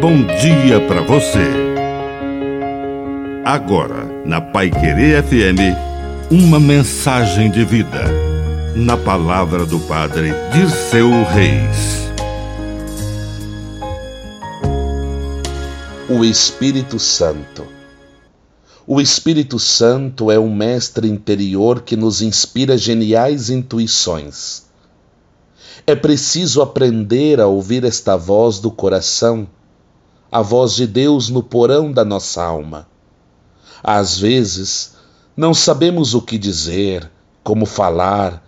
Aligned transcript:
bom 0.00 0.24
dia 0.24 0.80
para 0.88 1.02
você. 1.02 1.46
Agora, 3.44 4.06
na 4.24 4.40
Pai 4.40 4.70
Querer 4.70 5.22
FM, 5.22 5.76
uma 6.30 6.58
mensagem 6.58 7.50
de 7.50 7.66
vida. 7.66 8.04
Na 8.74 8.96
palavra 8.96 9.66
do 9.66 9.78
Padre 9.80 10.32
Dirceu 10.54 11.10
Reis. 11.24 12.08
O 16.08 16.24
Espírito 16.24 16.98
Santo. 16.98 17.66
O 18.86 19.02
Espírito 19.02 19.58
Santo 19.58 20.30
é 20.30 20.38
um 20.38 20.52
mestre 20.54 21.08
interior 21.08 21.82
que 21.82 21.94
nos 21.94 22.22
inspira 22.22 22.78
geniais 22.78 23.50
intuições. 23.50 24.62
É 25.86 25.94
preciso 25.94 26.62
aprender 26.62 27.38
a 27.38 27.46
ouvir 27.46 27.84
esta 27.84 28.16
voz 28.16 28.60
do 28.60 28.70
coração 28.70 29.46
a 30.30 30.42
voz 30.42 30.74
de 30.74 30.86
Deus 30.86 31.28
no 31.28 31.42
porão 31.42 31.90
da 31.90 32.04
nossa 32.04 32.42
alma. 32.42 32.86
Às 33.82 34.18
vezes, 34.18 34.94
não 35.36 35.52
sabemos 35.52 36.14
o 36.14 36.22
que 36.22 36.38
dizer, 36.38 37.10
como 37.42 37.66
falar, 37.66 38.44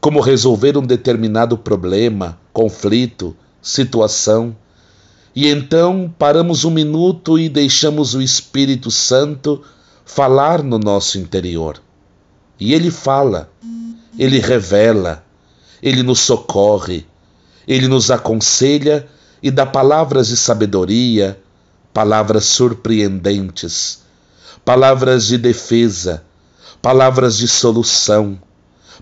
como 0.00 0.20
resolver 0.20 0.76
um 0.76 0.84
determinado 0.84 1.56
problema, 1.56 2.38
conflito, 2.52 3.36
situação, 3.62 4.54
e 5.34 5.48
então 5.48 6.12
paramos 6.18 6.64
um 6.64 6.70
minuto 6.70 7.38
e 7.38 7.48
deixamos 7.48 8.14
o 8.14 8.20
Espírito 8.20 8.90
Santo 8.90 9.62
falar 10.04 10.62
no 10.62 10.78
nosso 10.78 11.18
interior. 11.18 11.80
E 12.60 12.74
ele 12.74 12.90
fala, 12.90 13.50
ele 14.18 14.38
revela, 14.38 15.24
ele 15.82 16.02
nos 16.02 16.20
socorre, 16.20 17.06
ele 17.66 17.88
nos 17.88 18.10
aconselha 18.10 19.08
e 19.42 19.50
dá 19.50 19.66
palavras 19.66 20.28
de 20.28 20.36
sabedoria, 20.36 21.38
palavras 21.92 22.44
surpreendentes, 22.44 24.02
palavras 24.64 25.26
de 25.26 25.36
defesa, 25.36 26.24
palavras 26.80 27.36
de 27.36 27.48
solução, 27.48 28.40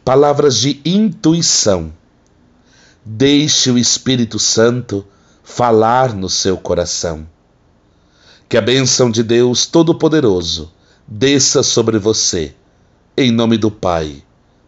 palavras 0.05 0.57
de 0.57 0.81
intuição. 0.85 1.93
Deixe 3.05 3.71
o 3.71 3.79
Espírito 3.79 4.39
Santo 4.39 5.07
falar 5.43 6.15
no 6.15 6.29
seu 6.29 6.57
coração. 6.57 7.27
Que 8.49 8.57
a 8.57 8.61
bênção 8.61 9.11
de 9.11 9.23
Deus 9.23 9.67
Todo-Poderoso 9.67 10.73
desça 11.07 11.63
sobre 11.63 11.99
você, 11.99 12.55
em 13.17 13.31
nome 13.31 13.57
do 13.57 13.71
Pai, 13.71 14.23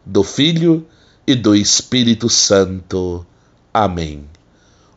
do 0.04 0.22
Filho 0.22 0.86
e 1.26 1.34
do 1.34 1.54
Espírito 1.54 2.28
Santo. 2.28 3.26
Amém. 3.72 4.26